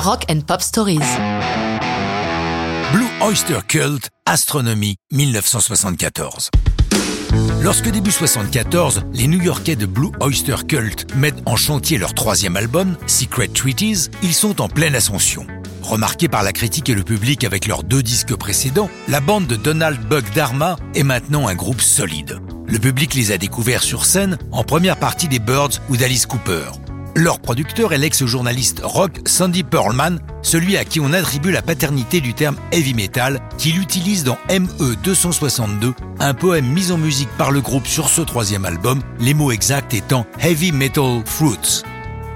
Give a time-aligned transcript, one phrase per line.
[0.00, 1.00] Rock and Pop Stories.
[2.94, 6.48] Blue Oyster Cult, Astronomy, 1974.
[7.60, 12.96] Lorsque début 74, les New-Yorkais de Blue Oyster Cult mettent en chantier leur troisième album,
[13.06, 15.46] Secret Treaties, ils sont en pleine ascension.
[15.82, 19.56] Remarqués par la critique et le public avec leurs deux disques précédents, la bande de
[19.56, 22.40] Donald Buck Dharma est maintenant un groupe solide.
[22.66, 26.70] Le public les a découverts sur scène en première partie des Birds ou d'Alice Cooper.
[27.16, 32.34] Leur producteur est l'ex-journaliste rock Sandy Pearlman, celui à qui on attribue la paternité du
[32.34, 37.60] terme heavy metal, qu'il utilise dans ME 262, un poème mis en musique par le
[37.60, 41.82] groupe sur ce troisième album, les mots exacts étant Heavy Metal Fruits.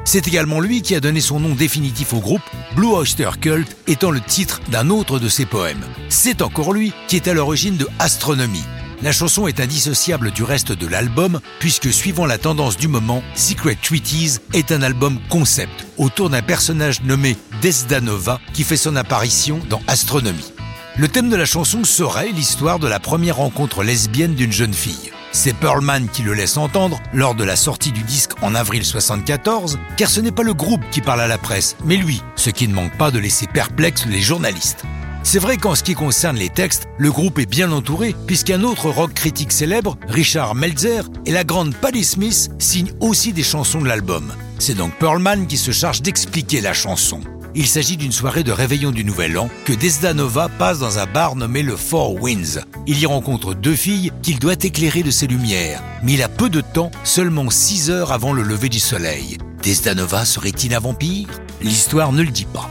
[0.05, 2.43] C'est également lui qui a donné son nom définitif au groupe,
[2.74, 5.84] Blue Oyster Cult étant le titre d'un autre de ses poèmes.
[6.09, 8.65] C'est encore lui qui est à l'origine de Astronomie,
[9.03, 13.77] la chanson est indissociable du reste de l'album puisque suivant la tendance du moment, Secret
[13.80, 19.80] Treaties est un album concept autour d'un personnage nommé Desdanova qui fait son apparition dans
[19.87, 20.52] Astronomie.
[20.96, 25.11] Le thème de la chanson serait l'histoire de la première rencontre lesbienne d'une jeune fille.
[25.33, 29.80] C'est Pearlman qui le laisse entendre lors de la sortie du disque en avril 74,
[29.96, 32.68] car ce n'est pas le groupe qui parle à la presse, mais lui, ce qui
[32.68, 34.85] ne manque pas de laisser perplexes les journalistes.
[35.27, 38.91] C'est vrai qu'en ce qui concerne les textes, le groupe est bien entouré puisqu'un autre
[38.91, 43.89] rock critique célèbre, Richard Meltzer, et la grande Patti Smith signent aussi des chansons de
[43.89, 44.33] l'album.
[44.59, 47.21] C'est donc Pearlman qui se charge d'expliquer la chanson.
[47.55, 51.37] Il s'agit d'une soirée de réveillon du Nouvel An que Desdanova passe dans un bar
[51.37, 52.61] nommé le Four Winds.
[52.87, 56.51] Il y rencontre deux filles qu'il doit éclairer de ses lumières, mais il a peu
[56.51, 59.39] de temps, seulement 6 heures avant le lever du soleil.
[59.63, 61.29] Desdanova serait-il un vampire?
[61.63, 62.69] L'histoire ne le dit pas.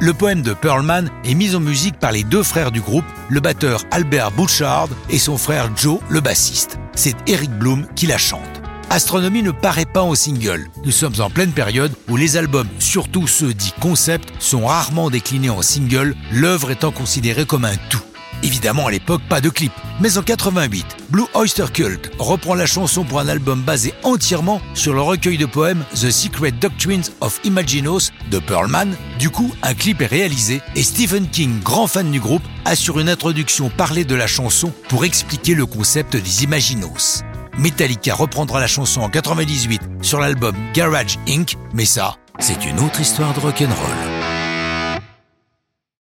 [0.00, 3.40] Le poème de Pearlman est mis en musique par les deux frères du groupe, le
[3.40, 6.78] batteur Albert Bouchard et son frère Joe, le bassiste.
[6.94, 8.62] C'est Eric Bloom qui la chante.
[8.90, 10.68] Astronomie ne paraît pas en single.
[10.84, 15.50] Nous sommes en pleine période où les albums, surtout ceux dits concept, sont rarement déclinés
[15.50, 18.07] en single, l'œuvre étant considérée comme un tout.
[18.42, 19.72] Évidemment, à l'époque, pas de clip.
[20.00, 24.94] Mais en 88, Blue Oyster Cult reprend la chanson pour un album basé entièrement sur
[24.94, 28.94] le recueil de poèmes The Secret Doctrines of Imaginos de Pearlman.
[29.18, 33.08] Du coup, un clip est réalisé et Stephen King, grand fan du groupe, assure une
[33.08, 37.22] introduction parlée de la chanson pour expliquer le concept des Imaginos.
[37.58, 43.00] Metallica reprendra la chanson en 98 sur l'album Garage Inc., mais ça, c'est une autre
[43.00, 44.17] histoire de rock'n'roll.